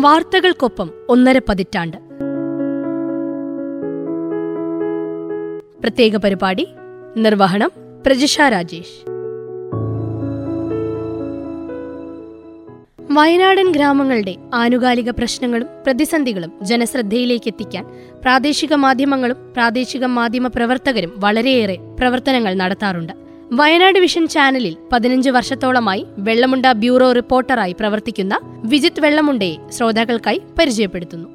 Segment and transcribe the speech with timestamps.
[0.00, 1.96] വാർത്തകൾക്കൊപ്പം ഒന്നര പതിറ്റാണ്ട്.
[5.80, 6.68] പ്രത്യേക പരിപാടി
[7.16, 7.70] നിർവഹണം
[8.06, 9.10] പ്രജിഷ രാജേഷ്.
[13.10, 17.84] വയനാടൻ ഗ്രാമങ്ങളുടെ ആനുകാലിക പ്രശ്നങ്ങളും പ്രതിസന്ധികളും ജനശ്രദ്ധയിലേക്ക് എത്തിക്കാൻ
[18.22, 23.27] പ്രാദേശിക മാധ്യമങ്ങളും പ്രാദേശിക മാധ്യമ പ്രവർത്തകരും വളരെയേറെ പ്രവർത്തനങ്ങൾ നടത്താറുണ്ട്.
[23.52, 31.28] വയനാട് വിഷൻ ചാനലിൽ പതിനഞ്ച് വർഷത്തോളമായി വെള്ളമുണ്ട ബ്യൂറോ റിപ്പോർട്ടറായി പ്രവർത്തിക്കുന്ന വിജിത് വെള്ളമുണ്ടയെ ശ്രോതാക്കൾക്കായി പരിചയപ്പെടുത്തുന്നു.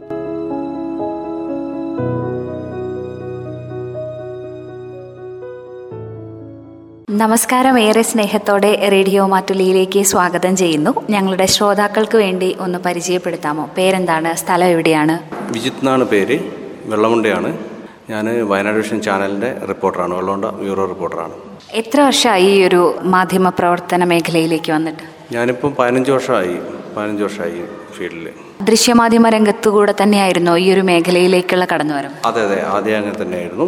[7.10, 7.80] നമസ്കാരം.
[7.80, 11.08] ഏറെ സ്നേഹത്തോടെ റേഡിയോ മാറ്റുലിയിലേക്ക് സ്വാഗതം ചെയ്യുന്നു.
[11.09, 13.70] ഞങ്ങളുടെ ശ്രോതാക്കൾക്ക് വേണ്ടി ഒന്ന് പരിചയപ്പെടുത്താമോ?
[13.78, 14.36] പേരെന്താണ്?
[14.36, 15.20] സ്ഥലം എവിടെയാണ്?
[15.54, 16.40] വിജിത് എന്നാണ് പേര്.
[16.86, 17.73] വെള്ളമുണ്ടയാണ്.
[18.10, 20.14] ഞാൻ വയനാട് വിഷൻ ചാനലിന്റെ റിപ്പോർട്ടറാണ്.
[20.14, 21.34] വെള്ളോണ്ട ബ്യൂറോ റിപ്പോർട്ടറാണ്.
[21.74, 25.36] എത്ര വർഷമായി ഈ ഒരു മാധ്യമ പ്രവർത്തന മേഖലയിലേക്ക് വന്നിട്ട്?
[25.36, 26.58] ഞാനിപ്പം പതിനഞ്ച് വർഷമായി
[26.98, 27.64] പതിനഞ്ച് വർഷമായി
[27.98, 28.30] ഫീൽഡിൽ
[28.62, 32.14] ദൃശ്യമാധ്യമ രംഗത്തുകൂടെ തന്നെയായിരുന്നു ഈ ഒരു മേഖലയിലേക്കുള്ള കടന്നുവരവ്?
[32.26, 32.66] അതെ അതെ.
[32.66, 33.66] ആദ്യം അങ്ങനെ തന്നെയായിരുന്നു.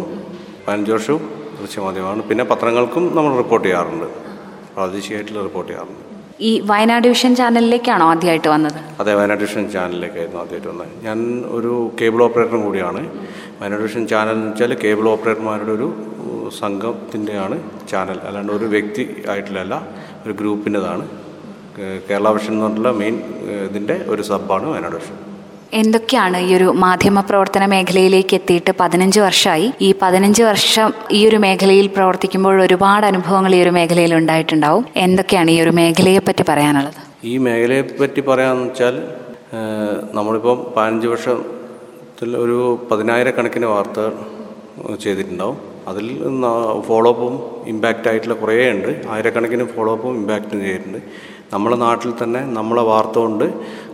[0.68, 1.30] പതിനഞ്ച് വർഷവും
[1.62, 2.22] ദൃശ്യമാധ്യമമാണ്.
[2.22, 4.04] പിന്നെ പത്രങ്ങൾക്കും നമ്മൾ റിപ്പോർട്ട് ചെയ്യാറുണ്ട്.
[4.74, 6.06] പ്രാദേശികമായിട്ടുള്ള റിപ്പോർട്ട് ചെയ്യാറുണ്ട്.
[6.40, 8.80] ഈ വയനാട് വിഷൻ ചാനലിലേക്കാണോ ആദ്യമായിട്ട് വന്നത്?
[9.00, 10.88] അതെ വയനാട് വിഷൻ ചാനലിലേക്കായിരുന്നു ആദ്യമായിട്ട് വന്നത്.
[11.02, 13.10] ഞാൻ ഒരു കേബിൾ ഓപ്പറേറ്ററും കൂടിയാണ്.
[13.60, 15.88] വിഷൻ ചാനൽ എന്ന് വെച്ചാൽ കേബിൾ ഓപ്പറേറ്റർമാരുടെ ഒരു
[16.60, 17.56] സംഘത്തിന്റെയാണ്
[17.90, 18.18] ചാനൽ.
[18.26, 19.74] അല്ലാണ്ട് ഒരു വ്യക്തി ആയിട്ടുള്ളതല്ല
[20.24, 21.04] ഒരു ഗ്രൂപ്പിന്റെതാണ്.
[22.08, 23.16] കേരള വിഷൻ എന്ന് പറഞ്ഞിട്ടുള്ള മെയിൻ
[23.68, 25.16] ഇതിന്റെ ഒരു സബ്ബാണ് വയനാട് വിഷൻ
[25.80, 31.86] എന്തൊക്കെയാണ് ഈ ഒരു മാധ്യമ പ്രവർത്തന മേഖലയിലേക്ക് എത്തിയിട്ട് പതിനഞ്ച് വർഷമായി ഈ പതിനഞ്ച് വർഷം ഈ ഒരു മേഖലയിൽ
[31.96, 34.84] പ്രവർത്തിക്കുമ്പോൾ ഒരുപാട് അനുഭവങ്ങൾ ഈ ഒരു മേഖലയിൽ ഉണ്ടായിട്ടുണ്ടാവും.
[35.06, 37.00] എന്തൊക്കെയാണ് ഈ ഒരു മേഖലയെ പറ്റി പറയാനുള്ളത്?
[37.24, 38.96] ഈ മേഖലയെ പറ്റി പറയാന്ന് വെച്ചാൽ
[40.18, 41.08] നമ്മളിപ്പം പതിനഞ്ച്
[42.16, 42.58] വർഷത്തിൽ ഒരു
[42.90, 44.12] പതിനായിരക്കണക്കിന് വാർത്തകൾ
[45.04, 45.58] ചെയ്തിട്ടുണ്ടാവും.
[45.90, 46.06] അതിൽ
[46.86, 47.34] ഫോളോ അപ്പും
[47.72, 48.88] ഇമ്പാക്റ്റ് ആയിട്ടുള്ള കുറേ ഉണ്ട്.
[49.14, 51.00] ആയിരക്കണക്കിന് ഫോളോ അപ്പും ഇമ്പാക്റ്റും ചെയ്തിട്ടുണ്ട്.
[51.54, 53.44] നമ്മളെ നാട്ടിൽ തന്നെ നമ്മളെ വാർത്ത കൊണ്ട്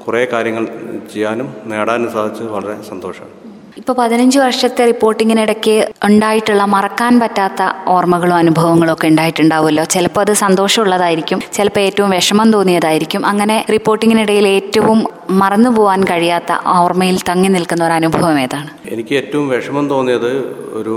[0.04, 0.66] കുറേ കാര്യങ്ങൾ
[1.14, 3.41] ചെയ്യാനും നേടാനും സാധിച്ചത് വളരെ സന്തോഷമാണ്.
[3.80, 5.74] ഇപ്പോൾ പതിനഞ്ച് വർഷത്തെ റിപ്പോർട്ടിങ്ങിനിടയ്ക്ക്
[6.06, 7.60] ഉണ്ടായിട്ടുള്ള മറക്കാൻ പറ്റാത്ത
[7.94, 9.84] ഓർമ്മകളും അനുഭവങ്ങളും ഒക്കെ ഉണ്ടായിട്ടുണ്ടാവുമല്ലോ?
[9.94, 13.22] ചിലപ്പോൾ അത് സന്തോഷമുള്ളതായിരിക്കും ചിലപ്പോൾ ഏറ്റവും വിഷമം തോന്നിയതായിരിക്കും.
[13.30, 14.98] അങ്ങനെ റിപ്പോർട്ടിങ്ങിനിടയിൽ ഏറ്റവും
[15.42, 18.68] മറന്നു പോകാൻ കഴിയാത്ത ഓർമ്മയിൽ തങ്ങി നിൽക്കുന്ന ഒരു അനുഭവം ഏതാണ്?
[18.96, 20.32] എനിക്ക് ഏറ്റവും വിഷമം തോന്നിയത്
[20.80, 20.96] ഒരു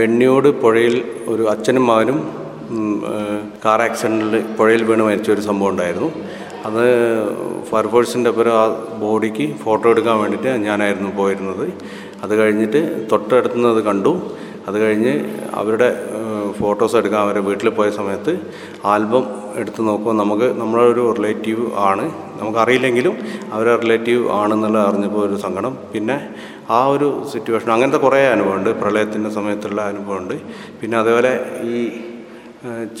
[0.00, 0.96] വെണ്ണിയോട് പുഴയിൽ
[1.34, 2.20] ഒരു അച്ഛനും മകനും
[3.66, 6.10] കാർ ആക്സിഡന്റിൽ പുഴയിൽ വീണ് മരിച്ച ഒരു സംഭവം ഉണ്ടായിരുന്നു.
[6.68, 6.84] അത്
[7.68, 8.62] ഫയർഫോഴ്സിന്റെ ഒപ്പം ആ
[9.00, 11.64] ബോഡിക്ക് ഫോട്ടോ എടുക്കാൻ വേണ്ടിയിട്ട് ഞാനായിരുന്നു പോയിരുന്നത്.
[12.22, 14.12] അത് കഴിഞ്ഞിട്ട് തൊട്ടടുത്തുനിന്ന് അത് കണ്ടു.
[14.68, 15.12] അത് കഴിഞ്ഞ്
[15.54, 15.88] അവരുടെ
[16.60, 18.32] ഫോട്ടോസ് എടുക്കാൻ അവരുടെ വീട്ടിൽ പോയ സമയത്ത്
[18.84, 19.24] ആൽബം
[19.56, 22.04] എടുത്ത് നോക്കുമ്പോൾ നമുക്ക് നമ്മളെ ഒരു റിലേറ്റീവ് ആണ്.
[22.40, 23.14] നമുക്കറിയില്ലെങ്കിലും
[23.52, 25.78] അവരെ റിലേറ്റീവ് ആണെന്നുള്ള അറിഞ്ഞപ്പോൾ ഒരു സങ്കടം.
[25.92, 26.16] പിന്നെ
[26.70, 28.70] ആ ഒരു സിറ്റുവേഷൻ അങ്ങനത്തെ കുറേ അനുഭവമുണ്ട്.
[28.70, 30.34] പ്രളയത്തിന്റെ സമയത്തുള്ള അനുഭവമുണ്ട്.
[30.80, 31.32] പിന്നെ അതേപോലെ
[31.62, 31.90] ഈ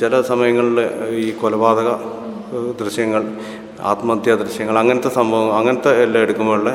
[0.00, 1.90] ചില സമയങ്ങളിൽ ഈ കൊലപാതക
[2.80, 3.22] ദൃശ്യങ്ങൾ
[3.84, 6.70] ആത്മഹത്യാ ദൃശ്യങ്ങൾ അങ്ങനത്തെ സംഭവം അങ്ങനത്തെ എല്ലാം എടുക്കുമ്പോഴുള്ള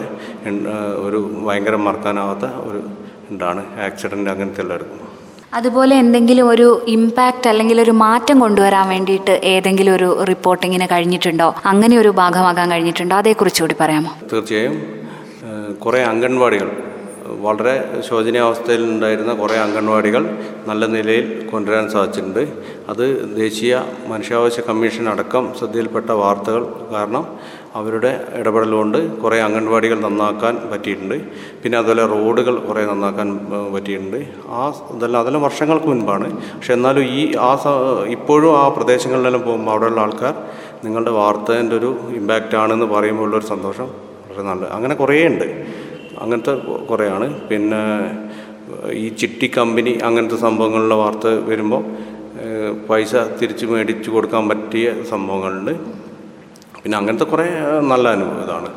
[1.03, 2.80] ഒരു ഭയങ്കര മറക്കാനാവാത്ത ഒരു
[3.31, 5.06] ഉണ്ടാണ് ആക്സിഡന്റ് അങ്ങനത്തെ എല്ലാം എടുക്കുമ്പോൾ
[5.53, 11.48] അതുപോലെ എന്തെങ്കിലും ഒരു ഇമ്പാക്റ്റ് അല്ലെങ്കിൽ ഒരു മാറ്റം കൊണ്ടുവരാൻ വേണ്ടിയിട്ട് ഏതെങ്കിലും ഒരു റിപ്പോർട്ടിങ്ങിന് കഴിഞ്ഞിട്ടുണ്ടോ?
[11.66, 13.16] അങ്ങനെ ഒരു ഭാഗമാകാൻ കഴിഞ്ഞിട്ടുണ്ടോ?
[13.16, 14.12] അതേക്കുറിച്ച് കൂടി പറയാമോ?
[14.31, 14.75] തീർച്ചയായും
[15.80, 16.69] കുറേ അംഗൻവാടികൾ
[17.46, 17.74] വളരെ
[18.08, 20.24] ശോചനീയാവസ്ഥയിൽ ഉണ്ടായിരുന്ന കുറേ അംഗൻവാടികൾ
[20.68, 22.44] നല്ല നിലയിൽ കൊണ്ടുവരാൻ സാധിച്ചിട്ടുണ്ട്.
[22.92, 23.04] അത്
[23.36, 26.64] ദേശീയ മനുഷ്യാവകാശ കമ്മീഷൻ അടക്കം ശ്രദ്ധയിൽപ്പെട്ട വാർത്തകൾ
[26.94, 27.26] കാരണം
[27.76, 31.18] അവരുടെ ഇടപെടൽ കൊണ്ട് കുറേ അംഗൻവാടികൾ നന്നാക്കാൻ പറ്റിയിട്ടുണ്ട്.
[31.64, 33.28] പിന്നെ അതുപോലെ റോഡുകൾ കുറേ നന്നാക്കാൻ
[33.74, 34.18] പറ്റിയിട്ടുണ്ട്.
[34.50, 34.62] ആ
[34.96, 36.30] ഇതെല്ലാം അതെല്ലാം വർഷങ്ങൾക്ക് മുൻപാണ്.
[36.56, 37.52] പക്ഷെ എന്നാലും ഈ ആ
[38.18, 40.34] ഇപ്പോഴും ആ പ്രദേശങ്ങളിലെല്ലാം പോകുമ്പോൾ അവിടെയുള്ള ആൾക്കാർ
[40.86, 43.88] നിങ്ങളുടെ വാർത്തേന്റെ ഒരു ഇമ്പാക്റ്റ് ആണെന്ന് പറയുമ്പോൾ സന്തോഷം
[44.26, 45.48] വളരെ നല്ല അങ്ങനെ കുറേ ഉണ്ട്
[46.18, 46.53] അങ്ങനത്തെ
[46.90, 47.28] കുറേയാണ്.
[47.50, 47.81] പിന്നെ
[49.03, 51.84] ഈ ചിട്ടി കമ്പനി അങ്ങനത്തെ സംഭവങ്ങളിലെ വാർത്ത വരുമ്പോൾ
[52.90, 55.74] പൈസ തിരിച്ച് മേടിച്ച് കൊടുക്കാൻ പറ്റിയ സംഭവങ്ങളുണ്ട്.
[56.84, 57.48] പിന്നെ അങ്ങനത്തെ കുറേ
[57.92, 58.69] നല്ല അനുഭവം ഇതാണ്.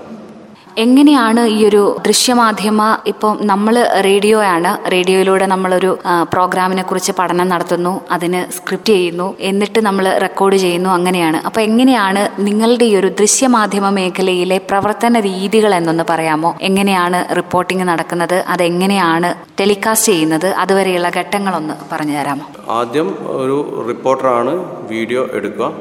[0.78, 3.75] എങ്ങനെയാണ് ഈ ഒരു ദൃശ്യമാധ്യമ ഇപ്പം നമ്മൾ
[4.06, 5.99] റേഡിയോ ആണ് റേഡിയോയിലൂടെ നമ്മളൊരു
[6.33, 11.39] പ്രോഗ്രാമിനെ കുറിച്ച് പഠനം നടത്തുന്നു അതിന് സ്ക്രിപ്റ്റ് ചെയ്യുന്നു എന്നിട്ട് നമ്മൾ റെക്കോർഡ് ചെയ്യുന്നു അങ്ങനെയാണ്.
[11.48, 16.57] അപ്പോൾ എങ്ങനെയാണ് നിങ്ങളുടെ ഈ ഒരു ദൃശ്യമാധ്യമ മേഖലയിലെ പ്രവർത്തന രീതികൾ എന്നൊന്ന് പറയാമോ?
[16.63, 18.45] എങ്ങനെയാണ് റിപ്പോർട്ടിംഗ് നടക്കുന്നത്?
[18.48, 20.47] അതെങ്ങനെയാണ് ടെലികാസ്റ്റ് ചെയ്യുന്നത്?
[20.47, 22.47] അതുവരെയുള്ള ഘട്ടങ്ങളൊന്ന് പറഞ്ഞു തരാമോ?
[22.69, 24.54] ആദ്യം ഒരു റിപ്പോർട്ടറാണ്
[24.92, 25.72] വീഡിയോ എടുക്കുക.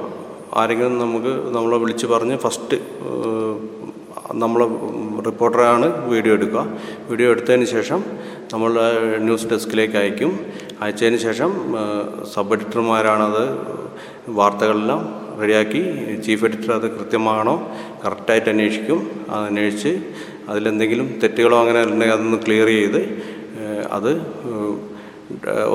[0.60, 2.78] ആരെങ്കിലും നമുക്ക് നമ്മളെ വിളിച്ചു പറഞ്ഞ് ഫസ്റ്റ്
[4.44, 4.62] നമ്മൾ
[5.28, 6.62] റിപ്പോർട്ടറാണ് വീഡിയോ എടുക്കുക.
[7.10, 8.04] വീഡിയോ എടുത്തതിന് ശേഷം
[8.54, 8.72] നമ്മൾ
[9.18, 10.32] ന്യൂസ് ഡെസ്കിലേക്ക് അയക്കും.
[10.82, 11.52] അയച്ചതിന് ശേഷം
[12.34, 13.44] സബ് എഡിറ്റർമാരാണത്
[14.30, 15.02] വാർത്തകളെല്ലാം
[15.42, 15.82] റെഡിയാക്കി.
[16.26, 17.56] ചീഫ് എഡിറ്റർ അത് കൃത്യമാണോ
[18.06, 19.00] കറക്റ്റായിട്ട് അന്വേഷിക്കും.
[19.30, 19.94] അത് അന്വേഷിച്ച്
[20.50, 23.02] അതിലെന്തെങ്കിലും തെറ്റുകളോ അങ്ങനെ ഉണ്ടെങ്കിൽ അതൊന്ന് ക്ലിയർ ചെയ്ത്
[23.98, 24.12] അത്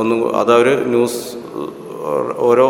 [0.01, 1.21] ഒന്ന് അതവർ ന്യൂസ്
[2.49, 2.67] ഓരോ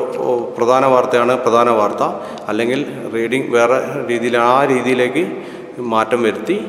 [0.56, 2.02] പ്രധാന വാർത്തയാണ് പ്രധാന വാർത്ത.
[2.48, 3.78] അല്ലെങ്കിൽ റീഡിങ് വേറെ
[4.10, 5.24] രീതിയിൽ ആ രീതിയിലേക്ക്
[5.78, 6.67] മാറ്റം വരുത്തി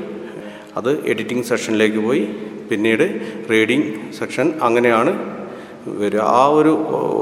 [0.77, 2.23] അത് എഡിറ്റിംഗ് സെക്ഷനിലേക്ക് പോയി.
[2.69, 3.05] പിന്നീട്
[3.51, 5.11] റീഡിംഗ് സെക്ഷൻ അങ്ങനെയാണ്
[5.87, 6.19] വരിക.
[6.19, 6.73] ആ ഒരു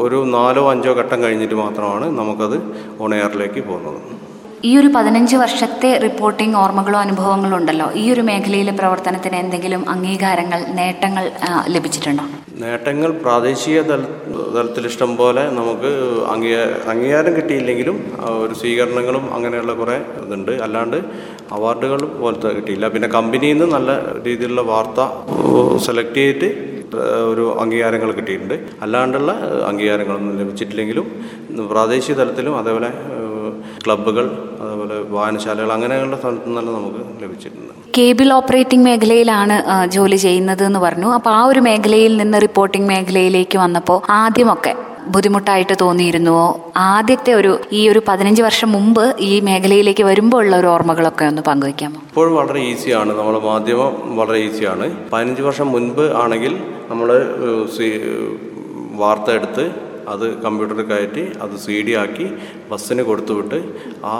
[0.05, 2.57] ഒരു നാലോ അഞ്ചോ ഘട്ടം കഴിഞ്ഞിട്ട് മാത്രമാണ് നമുക്കത്
[2.99, 3.99] ഓൺ എയറിലേക്ക് പോകുന്നത്.
[4.65, 7.91] ഈ ഒരു പതിനഞ്ച് വർഷത്തെ റിപ്പോർട്ടിംഗ് ഓർമ്മകളോ അനുഭവങ്ങളോ ഉണ്ടല്ലോ?
[7.91, 11.31] ഈ ഒരു മേഖലയിലെ പ്രവർത്തനത്തിന് എന്തെങ്കിലും അംഗീകാരങ്ങൾ നേട്ടങ്ങൾ
[11.67, 12.23] ലഭിച്ചിട്ടുണ്ടോ?
[12.61, 14.03] നേട്ടങ്ങൾ പ്രാദേശിക തല
[14.55, 15.89] തലത്തിൽ ഇഷ്ടം പോലെ നമുക്ക്
[16.91, 17.97] അംഗീകാരം കിട്ടിയില്ലെങ്കിലും
[18.43, 20.51] ഒരു സ്വീകരണങ്ങളും അങ്ങനെയുള്ള കുറേ ഇതുണ്ട്.
[20.65, 20.97] അല്ലാണ്ട്
[21.57, 22.85] അവാർഡുകൾ പോലത്തെ കിട്ടിയില്ല.
[22.93, 23.91] പിന്നെ കമ്പനിയിൽ നിന്ന് നല്ല
[24.27, 25.01] രീതിയിലുള്ള വാർത്ത
[25.87, 26.49] സെലക്ട് ചെയ്തിട്ട്
[27.31, 28.55] ഒരു അംഗീകാരങ്ങൾ കിട്ടിയിട്ടുണ്ട്.
[28.85, 29.31] അല്ലാണ്ടുള്ള
[29.71, 31.07] അംഗീകാരങ്ങളൊന്നും ലഭിച്ചിട്ടില്ലെങ്കിലും
[31.73, 32.91] പ്രാദേശിക തലത്തിലും അതേപോലെ
[33.85, 34.25] ക്ലബ്ബുകൾ
[34.61, 41.13] അതേപോലെ വായനശാലകൾ അങ്ങനെയുള്ള സ്ഥലത്തു നിന്നെല്ലാം നമുക്ക് ലഭിച്ചിട്ടുണ്ട് കേബിൾ ഓപ്പറേറ്റിംഗ് മേഖലയിലാണ് ജോലി ചെയ്യുന്നത് എന്ന് പറഞ്ഞു.
[41.13, 44.75] അപ്പോൾ ആ ഒരു മേഖലയിൽ നിന്ന് റിപ്പോർട്ടിംഗ് മേഖലയിലേക്ക് വന്നപ്പോൾ ആദ്യമൊക്കെ
[45.07, 46.45] ബുദ്ധിമുട്ടായിട്ട് തോന്നിയിരുന്നുവോ?
[46.77, 51.99] ആദ്യത്തെ ഒരു ഈ ഒരു പതിനഞ്ച് വർഷം മുമ്പ് ഈ മേഖലയിലേക്ക് വരുമ്പോൾ ഉള്ള ഒരു ഓർമ്മകളൊക്കെ ഒന്ന് പങ്കുവയ്ക്കാമോ?
[52.07, 53.17] ഇപ്പോൾ വളരെ ഈസിയാണ്.
[53.17, 54.85] നമ്മൾ മാധ്യമം വളരെ ഈസിയാണ്.
[55.13, 56.55] പതിനഞ്ച് വർഷം മുൻപ് ആണെങ്കിൽ
[56.89, 57.07] നമ്മൾ
[58.91, 62.27] വാർത്ത എടുത്ത് അത് കമ്പ്യൂട്ടറിൽ കയറ്റി അത് സി ഡി ആക്കി
[62.71, 63.59] ബസ്സിന് കൊടുത്തുവിട്ട്
[64.11, 64.13] ആ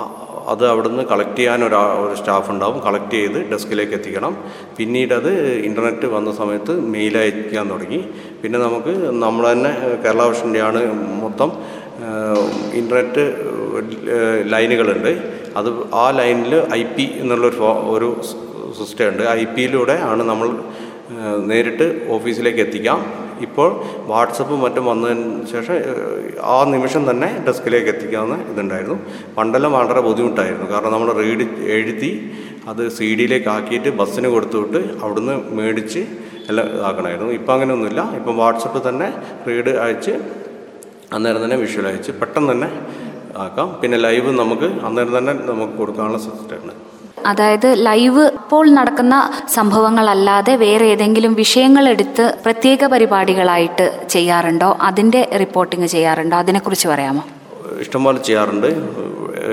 [0.54, 2.78] അത് അവിടുന്ന് കളക്ട് ചെയ്യാൻ ഒരു ഒരു സ്റ്റാഫ് ഉണ്ടാവും.
[2.88, 4.34] കളക്ട് ചെയ്ത് ഡെസ്കിലേക്ക് എത്തിക്കണം.
[4.78, 5.32] പിന്നീട് അത്
[5.70, 8.02] ഇന്റർനെറ്റ് വന്ന സമയത്ത് മെയിൽ അയക്കാൻ തുടങ്ങി.
[8.42, 8.94] പിന്നെ നമുക്ക്
[9.24, 9.72] നമ്മൾ തന്നെ
[10.04, 10.82] കേരള വിഷന്റെയാണ്
[11.24, 11.52] മൊത്തം
[12.82, 13.26] ഇന്റർനെറ്റ്
[14.54, 15.12] ലൈനുകളുണ്ട്.
[15.60, 15.70] അത്
[16.04, 17.62] ആ ലൈനിൽ ഐ പി എന്നുള്ളൊരു
[17.96, 18.10] ഒരു
[18.80, 19.24] സിസ്റ്റം ഉണ്ട്.
[19.40, 20.48] ഐ പിയിലൂടെ ആണ് നമ്മൾ
[21.52, 21.86] നേരിട്ട്
[22.16, 23.00] ഓഫീസിലേക്ക് എത്തിക്കാം.
[23.46, 23.70] ഇപ്പോൾ
[24.12, 25.24] വാട്സപ്പും മറ്റും വന്നതിന്
[25.54, 25.76] ശേഷം
[26.44, 28.98] ആ നിമിഷം തന്നെ ഡെസ്കിലേക്ക് എത്തിക്കാവുന്ന ഇതുണ്ടായിരുന്നു.
[29.38, 30.68] പണ്ടെല്ലാം വളരെ ബുദ്ധിമുട്ടായിരുന്നു.
[30.74, 31.48] കാരണം നമ്മൾ റീഡ്
[31.78, 32.12] എഴുതി
[32.72, 36.02] അത് സി ഡിയിലേക്ക് ആക്കിയിട്ട് ബസ്സിന് കൊടുത്തു വിട്ട് അവിടുന്ന് മേടിച്ച്
[36.50, 37.32] എല്ലാം ഇതാക്കണമായിരുന്നു.
[37.32, 38.02] ഇപ്പം അങ്ങനെയൊന്നുമില്ല.
[38.20, 39.08] ഇപ്പം വാട്സപ്പ് തന്നെ
[39.48, 40.14] റീഡ് അയച്ച്
[41.16, 42.70] അന്നേരം തന്നെ വിഷ്വൽ അയച്ച് പെട്ടെന്ന് തന്നെ
[43.46, 43.78] ആക്കാം.
[43.82, 46.95] പിന്നെ ലൈവ് നമുക്ക് അന്നേരം തന്നെ നമുക്ക് കൊടുക്കാനുള്ള സിസ്റ്റമുണ്ട്
[47.26, 54.78] അതായത് ലൈവ് ഇപ്പോൾ നടക്കുന്ന സംഭവങ്ങളല്ലാതെ വേറെ ഏതെങ്കിലും വിഷയങ്ങൾ എടുത്ത് പ്രത്യേക പരിപാടികളായിട്ട് ചെയ്യാറുണ്ടോ?
[54.82, 56.38] അതിന്റെ റിപ്പോർട്ടിംഗ് ചെയ്യാറുണ്ടോ?
[56.38, 57.26] അതിനെക്കുറിച്ച് പറയാമോ?
[57.80, 58.68] ഇഷ്ടംപോലെ ചെയ്യാറുണ്ട്.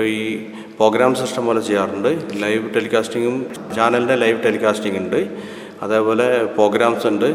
[0.01, 0.37] ഈ
[0.77, 2.09] പ്രോഗ്രാംസ് ഇഷ്ടംപോലെ ചെയ്യാറുണ്ട്.
[2.33, 5.27] ലൈവ് ടെലികാസ്റ്റിങ്ങും ചാനലിന്റെ ലൈവ് ടെലികാസ്റ്റിംഗ് ഉണ്ട്.
[5.81, 7.25] അതേപോലെ പ്രോഗ്രാംസ് ഉണ്ട്.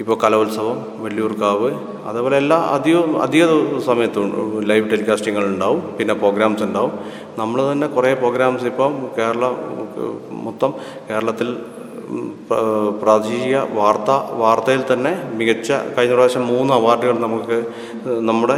[0.00, 1.68] ഇപ്പോൾ കലോത്സവം വള്ളിയൂർക്കാവ്
[2.08, 3.44] അതേപോലെ എല്ലാ അധികം അധിക
[3.88, 4.26] സമയത്തും
[4.70, 6.92] ലൈവ് ടെലികാസ്റ്റിങ്ങൾ ഉണ്ടാവും പിന്നെ പ്രോഗ്രാംസ് ഉണ്ടാവും.
[7.40, 9.44] നമ്മൾ തന്നെ കുറേ പ്രോഗ്രാംസ് ഇപ്പം കേരള
[10.46, 10.72] മൊത്തം
[11.08, 11.50] കേരളത്തിൽ
[13.02, 14.10] പ്രാദേശിക വാർത്ത
[14.42, 17.56] വാർത്തയിൽ തന്നെ മികച്ച കഴിഞ്ഞ പ്രാവശ്യം മൂന്ന് അവാർഡുകൾ നമുക്ക്
[18.30, 18.56] നമ്മുടെ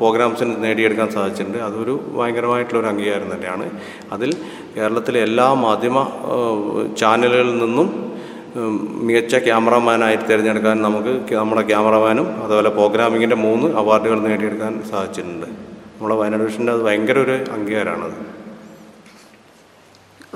[0.00, 1.58] പ്രോഗ്രാംസിന് നേടിയെടുക്കാൻ സാധിച്ചിട്ടുണ്ട്.
[1.68, 3.66] അതൊരു ഭയങ്കരമായിട്ടുള്ളൊരു അംഗീകാരം തന്നെയാണ്.
[4.14, 4.30] അതിൽ
[4.76, 5.98] കേരളത്തിലെ എല്ലാ മാധ്യമ
[7.00, 7.88] ചാനലുകളിൽ നിന്നും
[9.06, 15.46] മികച്ച ക്യാമറമാനായിട്ട് തിരഞ്ഞെടുക്കാൻ നമുക്ക് നമ്മുടെ ക്യാമറമാനും അതുപോലെ പ്രോഗ്രാമിങ്ങിന്റെ മൂന്ന് അവാർഡുകൾ നേടിയെടുക്കാൻ സാധിച്ചിട്ടുണ്ട്.
[15.96, 18.16] നമ്മുടെ വയനാട് വിഷന്റെ അത് ഭയങ്കര ഒരു അംഗീകാരമാണത്.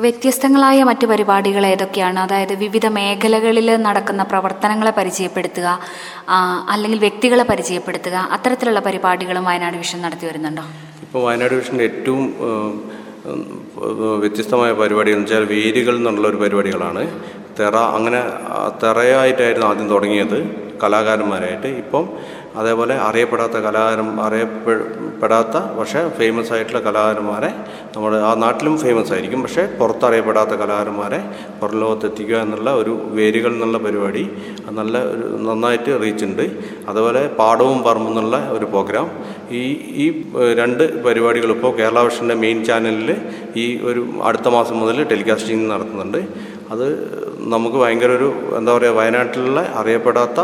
[0.05, 2.19] വ്യത്യസ്തങ്ങളായ മറ്റു പരിപാടികൾ ഏതൊക്കെയാണ്?
[2.21, 5.69] അതായത് വിവിധ മേഖലകളിൽ നടക്കുന്ന പ്രവർത്തനങ്ങളെ പരിചയപ്പെടുത്തുക
[6.73, 10.65] അല്ലെങ്കിൽ വ്യക്തികളെ പരിചയപ്പെടുത്തുക അത്തരത്തിലുള്ള പരിപാടികളും വയനാട് വിഷൻ നടത്തി വരുന്നുണ്ടോ?
[11.05, 12.25] ഇപ്പോൾ വയനാട് വിഷന്റെ ഏറ്റവും
[14.23, 17.03] വ്യത്യസ്തമായ പരിപാടി എന്ന് വെച്ചാൽ വേരുകൾ എന്നുള്ള ഒരു പരിപാടികളാണ്.
[17.61, 18.23] തെറ അങ്ങനെ
[18.83, 20.39] തെറയായിട്ടായിരുന്നു ആദ്യം തുടങ്ങിയത്
[20.83, 21.69] കലാകാരന്മാരായിട്ട്.
[21.83, 22.05] ഇപ്പം
[22.61, 27.51] അതേപോലെ അറിയപ്പെടാത്ത കലാകാരൻ അറിയപ്പെടാത്ത പക്ഷേ ഫേമസ് ആയിട്ടുള്ള കലാകാരന്മാരെ
[27.95, 31.21] നമ്മൾ ആ നാട്ടിലും ഫേമസ് ആയിരിക്കും പക്ഷേ പുറത്തറിയപ്പെടാത്ത കലാകാരന്മാരെ
[31.61, 34.25] പുറം ലോകത്തെത്തിക്കുക എന്നുള്ള ഒരു വേരുകൾ എന്നുള്ള പരിപാടി
[34.79, 36.45] നല്ല ഒരു നന്നായിട്ട് റീച്ച് ഉണ്ട്
[36.89, 39.09] അതുപോലെ പാടവും പറമ്പും എന്നുള്ള ഒരു പ്രോഗ്രാം.
[39.61, 39.63] ഈ
[40.03, 40.07] ഈ
[40.61, 43.11] രണ്ട് പരിപാടികൾ ഇപ്പോൾ കേരള വിഷന്റെ മെയിൻ ചാനലിൽ
[43.57, 46.21] ഈ ഒരു അടുത്ത മാസം മുതൽ ടെലികാസ്റ്റിംഗ് നടത്തുന്നുണ്ട്.
[46.73, 46.87] അത്
[47.55, 50.41] നമുക്ക് ഭയങ്കര ഒരു എന്താ പറയുക വയനാട്ടിലുള്ള അറിയപ്പെടാത്ത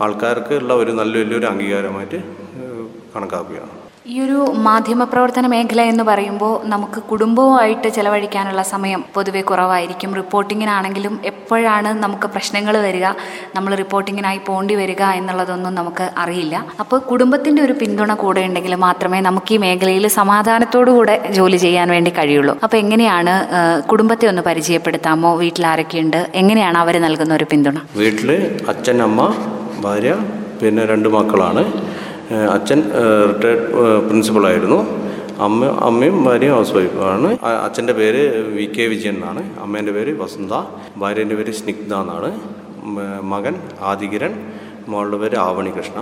[0.00, 2.18] ആൾക്കാർക്ക് ഉള്ള ഒരു നല്ല വലിയൊരു അംഗീകാരമായിട്ട്
[3.14, 3.72] കണക്കാക്കുകയാണ്.
[4.08, 10.10] ഈ ഒരു മാധ്യമപ്രവർത്തന മേഖല എന്ന് പറയുമ്പോൾ നമുക്ക് കുടുംബവുമായിട്ട് ചെലവഴിക്കാനുള്ള സമയം പൊതുവെ കുറവായിരിക്കും.
[10.20, 13.06] റിപ്പോർട്ടിങ്ങിനാണെങ്കിലും എപ്പോഴാണ് നമുക്ക് പ്രശ്നങ്ങൾ വരിക
[13.56, 16.64] നമ്മൾ റിപ്പോർട്ടിങ്ങിനായി പോണ്ടി വരിക എന്നുള്ളതൊന്നും നമുക്ക് അറിയില്ല.
[16.80, 22.12] അപ്പോൾ കുടുംബത്തിന്റെ ഒരു പിന്തുണ കൂടെ ഉണ്ടെങ്കിൽ മാത്രമേ നമുക്ക് ഈ മേഖലയിൽ സമാധാനത്തോടു കൂടെ ജോലി ചെയ്യാൻ വേണ്ടി
[22.18, 22.56] കഴിയുള്ളൂ.
[22.64, 23.34] അപ്പോൾ എങ്ങനെയാണ്
[23.92, 25.32] കുടുംബത്തെ ഒന്ന് പരിചയപ്പെടുത്താമോ?
[25.44, 26.20] വീട്ടിൽ ആരൊക്കെയുണ്ട്?
[26.42, 27.78] എങ്ങനെയാണ് അവർ നൽകുന്ന ഒരു പിന്തുണ?
[27.96, 28.30] വീട്ടിൽ
[28.74, 29.20] അച്ഛൻ അമ്മ
[29.86, 30.12] ഭാര്യ
[30.62, 31.62] പിന്നെ രണ്ട് മക്കളാണ്.
[32.30, 32.80] അച്ഛൻ
[33.30, 33.62] റിട്ടയർഡ്
[34.06, 34.78] പ്രിൻസിപ്പളായിരുന്നു
[35.46, 38.22] അമ്മ അമ്മയും ഭാര്യയും ഹൗസ് വൈഫാണ് അച്ഛന്റെ പേര്
[38.56, 39.60] വി കെ വിജയൻ എന്നാണ്.
[39.60, 40.52] അമ്മേന്റെ പേര് വസന്ത.
[40.96, 42.30] ഭാര്യേന്റെ പേര് സ്നിഗ്ധ എന്നാണ്.
[43.22, 44.34] മകൻ ആദികിരൺ
[44.92, 45.98] മോളുടെ പേര് ആവണി കൃഷ്ണ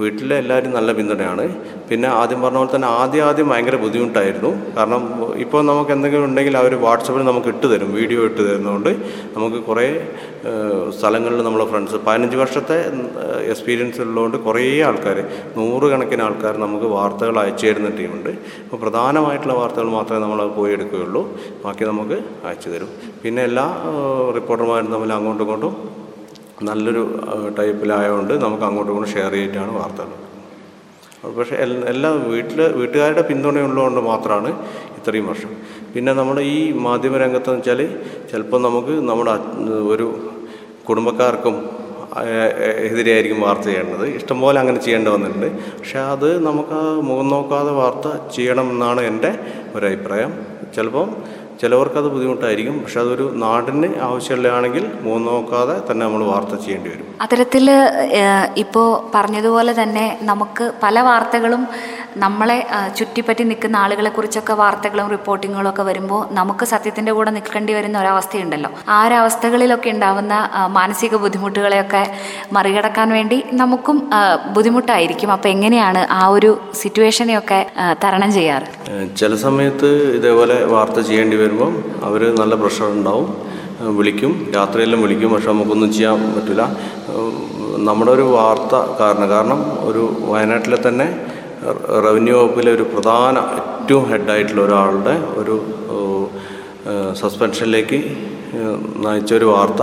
[0.00, 1.44] വീട്ടിലെ എല്ലാവരും നല്ല പിന്തുണയാണ്.
[1.88, 4.50] പിന്നെ ആദ്യം പറഞ്ഞ പോലെ തന്നെ ആദ്യം ആദ്യം ഭയങ്കര ബുദ്ധിമുട്ടായിരുന്നു.
[4.76, 5.02] കാരണം
[5.44, 8.90] ഇപ്പോൾ നമുക്ക് എന്തെങ്കിലും ഉണ്ടെങ്കിൽ അവർ വാട്സപ്പിൽ നമുക്ക് ഇട്ട് തരും വീഡിയോ ഇട്ട് തരുന്നതുകൊണ്ട്
[9.36, 9.86] നമുക്ക് കുറേ
[10.98, 12.76] സ്ഥലങ്ങളിൽ നമ്മളെ ഫ്രണ്ട്സ് പതിനഞ്ച് വർഷത്തെ
[13.52, 15.18] എക്സ്പീരിയൻസ് ഉള്ളതുകൊണ്ട് കുറേ ആൾക്കാർ
[15.58, 18.32] നൂറുകണക്കിന് ആൾക്കാർ നമുക്ക് വാർത്തകൾ അയച്ചു തരുന്ന ടീമുണ്ട്.
[18.64, 21.22] അപ്പോൾ പ്രധാനമായിട്ടുള്ള വാർത്തകൾ മാത്രമേ നമ്മൾ പോയി എടുക്കുകയുള്ളൂ.
[21.64, 22.18] ബാക്കി നമുക്ക്
[22.48, 22.92] അയച്ചു തരും.
[23.24, 23.66] പിന്നെ എല്ലാ
[24.38, 25.74] റിപ്പോർട്ടർമാരും തമ്മിൽ അങ്ങോട്ടും ഇങ്ങോട്ടും
[26.66, 27.02] നല്ലൊരു
[27.58, 30.14] ടൈപ്പിലായതുകൊണ്ട് നമുക്ക് അങ്ങോട്ടും ഇങ്ങോട്ടും ഷെയർ ചെയ്തിട്ടാണ് വാർത്തകൾ.
[31.36, 31.56] പക്ഷേ
[31.92, 34.50] എല്ലാ വീട്ടിൽ വീട്ടുകാരുടെ പിന്തുണയുള്ളതുകൊണ്ട് മാത്രമാണ്
[34.98, 35.52] ഇത്രയും വർഷം.
[35.92, 37.80] പിന്നെ നമ്മുടെ ഈ മാധ്യമരംഗത്തെന്ന് വെച്ചാൽ
[38.30, 39.34] ചിലപ്പോൾ നമുക്ക് നമ്മുടെ
[39.94, 40.06] ഒരു
[40.88, 41.56] കുടുംബക്കാർക്കും
[42.88, 44.04] എതിരെയായിരിക്കും വാർത്ത ചെയ്യേണ്ടത്.
[44.18, 45.48] ഇഷ്ടംപോലെ അങ്ങനെ ചെയ്യേണ്ടി വന്നിട്ടുണ്ട്.
[45.78, 49.30] പക്ഷേ അത് നമുക്ക് മുഖം നോക്കാതെ വാർത്ത ചെയ്യണം എന്നാണ് എന്റെ
[49.76, 50.32] ഒരു അഭിപ്രായം
[50.76, 51.10] ചിലപ്പം
[51.60, 52.74] ചിലവർക്കത് ബുദ്ധിമുട്ടായിരിക്കും.
[52.82, 57.06] പക്ഷെ അതൊരു നാടിന് ആവശ്യമുള്ളതാണെങ്കിൽ മൂന്ന് നോക്കാതെ തന്നെ നമ്മൾ വാർത്ത ചെയ്യേണ്ടി വരും.
[57.20, 57.64] അത്തരത്തിൽ
[58.56, 61.62] ഇപ്പോൾ പറഞ്ഞതുപോലെ തന്നെ നമുക്ക് പല വാർത്തകളും
[62.16, 62.56] നമ്മളെ
[62.98, 68.70] ചുറ്റിപ്പറ്റി നിൽക്കുന്ന ആളുകളെ കുറിച്ചൊക്കെ വാർത്തകളും റിപ്പോർട്ടിങ്ങുകളും ഒക്കെ വരുമ്പോൾ നമുക്ക് സത്യത്തിന്റെ കൂടെ നിൽക്കേണ്ടി വരുന്ന ഒരവസ്ഥയുണ്ടല്ലോ.
[68.88, 70.34] ആ ഒരവസ്ഥകളിലൊക്കെ ഉണ്ടാവുന്ന
[70.78, 72.02] മാനസിക ബുദ്ധിമുട്ടുകളെയൊക്കെ
[72.52, 73.98] മറികടക്കാൻ വേണ്ടി നമുക്കും
[74.56, 75.32] ബുദ്ധിമുട്ടായിരിക്കും.
[75.32, 77.60] അപ്പോൾ എങ്ങനെയാണ് ആ ഒരു സിറ്റുവേഷനെയൊക്കെ
[78.04, 78.68] തരണം ചെയ്യാറ്?
[79.16, 81.74] ചില സമയത്ത് ഇതേപോലെ വാർത്ത ചെയ്യേണ്ടി വരുമ്പം
[82.04, 83.28] അവർ നല്ല പ്രഷർ ഉണ്ടാവും.
[83.96, 84.32] വിളിക്കും.
[84.54, 85.32] രാത്രിയെല്ലാം വിളിക്കും.
[85.32, 86.62] പക്ഷെ നമുക്കൊന്നും ചെയ്യാൻ പറ്റില്ല
[87.88, 91.06] നമ്മുടെ ഒരു വാർത്ത കാരണം കാരണം ഒരു വയനാട്ടിലെ തന്നെ
[92.06, 95.56] റവന്യൂ വകുപ്പിലെ ഒരു പ്രധാന ഏറ്റവും ഹെഡായിട്ടുള്ള ഒരാളുടെ ഒരു
[97.20, 97.98] സസ്പെൻഷനിലേക്ക്
[99.04, 99.82] നയിച്ചൊരു വാർത്ത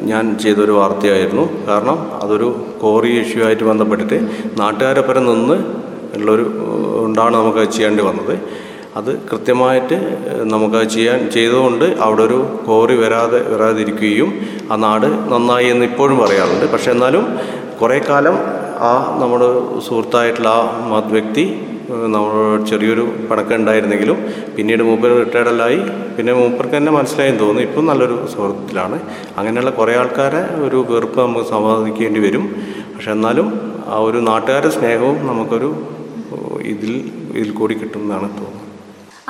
[0.00, 1.48] ഞാൻ ചെയ്തൊരു വാർത്തയായിരുന്നു.
[1.68, 2.48] കാരണം അതൊരു
[2.82, 4.18] കോറി ഇഷ്യൂ ആയിട്ട് ബന്ധപ്പെട്ടിട്ട്
[4.60, 5.56] നാട്ടുകാരൊപ്പം നിന്ന്
[6.16, 6.46] ഉള്ളൊരു
[7.04, 8.38] ഉണ്ടാണ് നമുക്ക് ചെയ്യേണ്ടി വന്നത്.
[8.96, 9.96] അത് കൃത്യമായിട്ട്
[10.52, 14.30] നമുക്ക് ചെയ്യാൻ ചെയ്തുകൊണ്ട് അവിടെ ഒരു കോറി വരാതെ വരാതിരിക്കുകയും
[14.72, 16.66] ആ നാട് നന്നായി എന്ന് ഇപ്പോഴും പറയാറുണ്ട്.
[16.72, 17.24] പക്ഷേ എന്നാലും
[17.80, 18.36] കുറേ കാലം
[18.88, 19.48] ആ നമ്മുടെ
[19.86, 21.44] സുഹൃത്തായിട്ടുള്ള ആ മത് വ്യക്തി
[22.14, 24.18] നമ്മൾ ചെറിയൊരു പണക്കം ഉണ്ടായിരുന്നെങ്കിലും
[24.56, 25.78] പിന്നീട് മൂപ്പർ റിട്ടയർഡല്ലായി
[26.16, 28.98] പിന്നെ മൂപ്പർക്ക് തന്നെ മനസ്സിലായെന്ന് തോന്നുന്നു ഇപ്പം നല്ലൊരു സുഹൃത്തിലാണ്.
[29.38, 32.44] അങ്ങനെയുള്ള കുറേ ആൾക്കാരെ ഒരു വെറുപ്പ് നമുക്ക് സമ്പാദിക്കേണ്ടി വരും.
[32.94, 33.48] പക്ഷെ എന്നാലും
[33.86, 35.70] ആ ഒരു നാട്ടുകാരുടെ സ്നേഹവും നമുക്കൊരു
[36.74, 36.94] ഇതിൽ
[37.38, 38.57] ഇതിൽ കൂടി കിട്ടുമെന്നാണ് തോന്നുന്നത്.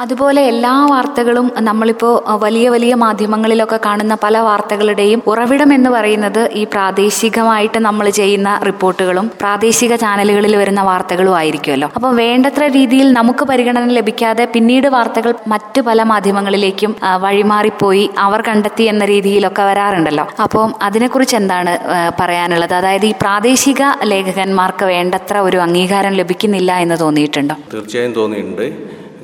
[0.03, 2.13] അതുപോലെ എല്ലാ വാർത്തകളും നമ്മളിപ്പോൾ
[2.43, 9.95] വലിയ വലിയ മാധ്യമങ്ങളിലൊക്കെ കാണുന്ന പല വാർത്തകളുടെയും ഉറവിടം എന്ന് പറയുന്നത് ഈ പ്രാദേശികമായിട്ട് നമ്മൾ ചെയ്യുന്ന റിപ്പോർട്ടുകളും പ്രാദേശിക
[10.03, 11.89] ചാനലുകളിൽ വരുന്ന വാർത്തകളും ആയിരിക്കുമല്ലോ.
[11.97, 19.05] അപ്പോൾ വേണ്ടത്ര രീതിയിൽ നമുക്ക് പരിഗണന ലഭിക്കാതെ പിന്നീട് വാർത്തകൾ മറ്റു പല മാധ്യമങ്ങളിലേക്കും വഴിമാറിപ്പോയി അവർ കണ്ടെത്തി എന്ന
[19.13, 20.27] രീതിയിലൊക്കെ വരാറുണ്ടല്ലോ.
[20.47, 21.75] അപ്പോൾ അതിനെക്കുറിച്ച് എന്താണ്
[22.21, 22.75] പറയാനുള്ളത്?
[22.81, 27.57] അതായത് ഈ പ്രാദേശിക ലേഖകന്മാർക്ക് വേണ്ടത്ര ഒരു അംഗീകാരം ലഭിക്കുന്നില്ല എന്ന് തോന്നിയിട്ടുണ്ടോ?
[27.75, 28.67] തീർച്ചയായും തോന്നിയിട്ടുണ്ട്.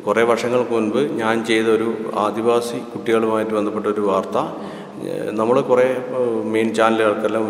[0.07, 1.89] കുറേ വർഷങ്ങൾക്ക് മുൻപ് ഞാൻ ചെയ്ത ഒരു
[2.25, 4.39] ആദിവാസി കുട്ടികളുമായിട്ട് ബന്ധപ്പെട്ട ഒരു വാർത്ത.
[5.39, 5.87] നമ്മൾ കുറേ
[6.55, 7.45] മെയിൻ ചാനലുകൾക്കെല്ലാം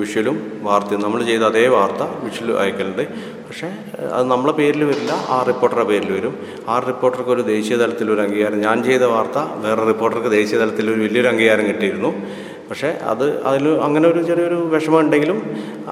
[0.00, 0.36] വിഷ്വലും
[0.68, 3.04] വാർത്തയും നമ്മൾ ചെയ്ത അതേ വാർത്ത വിഷ്വൽ അയക്കലുണ്ട്.
[3.48, 3.68] പക്ഷേ
[4.16, 6.34] അത് നമ്മളെ പേരിൽ വരില്ല ആ റിപ്പോർട്ടറുടെ പേരിൽ വരും.
[6.68, 11.00] ആ റിപ്പോർട്ടർക്ക് ഒരു ദേശീയ തലത്തിൽ ഒരു അംഗീകാരം ഞാൻ ചെയ്ത വാർത്ത വേറെ റിപ്പോർട്ടർക്ക് ദേശീയ തലത്തിൽ ഒരു
[11.06, 12.12] വലിയൊരു അംഗീകാരം കിട്ടിയിരുന്നു.
[12.70, 15.38] പക്ഷേ അത് അതിൽ അങ്ങനെ ഒരു ചെറിയൊരു വിഷമം ഉണ്ടെങ്കിലും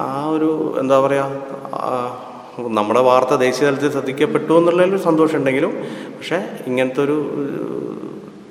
[0.07, 1.27] ആ ഒരു എന്താ പറയുക
[2.79, 5.73] നമ്മുടെ വാർത്ത ദേശീയ തലത്തിൽ ശ്രദ്ധിക്കപ്പെട്ടു എന്നുള്ളതിൽ സന്തോഷമുണ്ടെങ്കിലും
[6.17, 7.17] പക്ഷേ ഇങ്ങനത്തെ ഒരു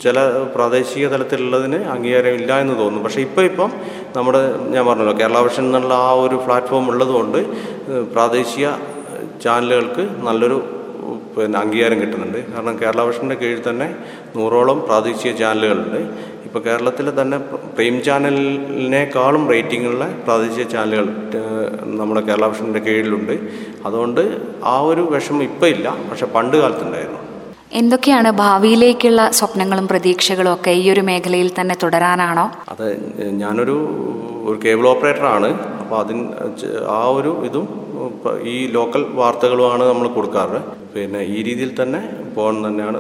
[0.04, 0.20] ചില
[0.56, 3.02] പ്രാദേശിക തലത്തിലുള്ളതിന് അംഗീകാരം ഇല്ല എന്ന് തോന്നുന്നു.
[3.06, 3.70] പക്ഷേ ഇപ്പോൾ ഇപ്പം
[4.16, 4.42] നമ്മുടെ
[4.74, 7.40] ഞാൻ പറഞ്ഞല്ലോ കേരള വിഷൻ എന്നുള്ള ആ ഒരു പ്ലാറ്റ്ഫോം ഉള്ളതുകൊണ്ട്
[8.14, 8.68] പ്രാദേശിക
[9.46, 10.58] ചാനലുകൾക്ക് നല്ലൊരു
[11.36, 12.40] പിന്നെ അംഗീകാരം കിട്ടുന്നുണ്ട്.
[12.52, 13.88] കാരണം കേരള വിഷന്റെ കീഴിൽ തന്നെ
[14.36, 16.00] നൂറോളം പ്രാദേശിക ചാനലുകളുണ്ട്.
[16.46, 17.38] ഇപ്പോൾ കേരളത്തിലെ തന്നെ
[17.76, 21.08] പ്രൈം ചാനലിനേക്കാളും റേറ്റിങ്ങുള്ള പ്രാദേശിക ചാനലുകൾ
[22.00, 23.36] നമ്മുടെ കേരള വിഷന്റെ കീഴിലുണ്ട്.
[23.88, 24.22] അതുകൊണ്ട്
[24.74, 27.22] ആ ഒരു വിഷമം ഇപ്പം ഇല്ല പക്ഷെ പണ്ട് കാലത്തുണ്ടായിരുന്നു.
[27.80, 32.46] എന്തൊക്കെയാണ് ഭാവിയിലേക്കുള്ള സ്വപ്നങ്ങളും പ്രതീക്ഷകളും ഒക്കെ ഈ ഒരു മേഖലയിൽ തന്നെ തുടരാനാണോ?
[32.74, 32.86] അത്
[33.42, 33.76] ഞാനൊരു
[34.50, 35.50] ഒരു കേബിൾ ഓപ്പറേറ്ററാണ്.
[35.82, 36.24] അപ്പോൾ അതിന്
[37.00, 37.66] ആ ഒരു ഇതും
[38.54, 40.60] ഈ ലോക്കൽ വാർത്തകളുമാണ് നമ്മൾ കൊടുക്കാറ്.
[40.96, 42.02] പിന്നെ ഈ രീതിയിൽ തന്നെ
[42.36, 43.00] പോകണം തന്നെയാണ്.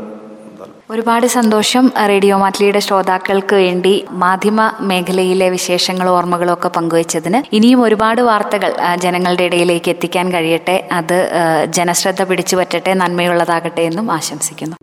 [0.92, 7.56] ഒരുപാട് സന്തോഷം റേഡിയോ മാറ്റ്ലിയുടെ ശ്രോതാക്കൾക്ക് വേണ്ടി മാധ്യമ മേഖലയിലെ വിശേഷങ്ങളും ഓർമ്മകളും ഒക്കെ പങ്കുവച്ചതിന്.
[7.56, 10.89] ഇനിയും ഒരുപാട് വാർത്തകൾ ജനങ്ങളുടെ ഇടയിലേക്ക് എത്തിക്കാൻ കഴിയട്ടെ.
[10.92, 11.18] അത്
[11.65, 14.75] ജനശ്രദ്ധ പിടിച്ചു പറ്റട്ടെ നന്മയുള്ളതാകട്ടെ എന്നും ആശംസിക്കുന്നു.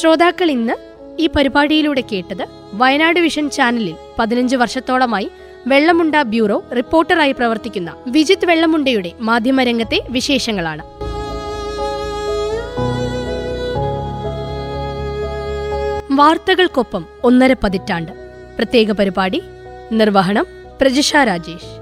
[0.00, 0.74] ശ്രോതാക്കൾ ഇന്ന്
[1.20, 5.30] ഈ പരിപാടിയിലൂടെ കേട്ടത് വയനാട് വിഷൻ ചാനലിൽ പതിനഞ്ച് വർഷത്തോളമായി
[5.66, 10.82] വെള്ളമുണ്ട ബ്യൂറോ റിപ്പോർട്ടറായി പ്രവർത്തിക്കുന്ന വിജിത് വെള്ളമുണ്ടയുടെ മാധ്യമരംഗത്തെ വിശേഷങ്ങളാണ്.
[16.14, 18.12] വാർത്തകൾക്കൊപ്പം ഒന്നര പതിറ്റാണ്ട്.
[18.56, 19.42] പ്രത്യേക പരിപാടി
[19.92, 20.46] നിർവഹണം
[20.80, 21.81] പ്രജിഷ രാജേഷ്.